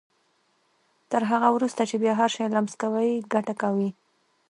[1.11, 3.89] تر هغه وروسته چې بيا هر شی لمس کوئ ګټه کوي.